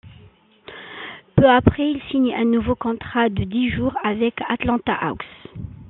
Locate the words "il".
1.91-2.01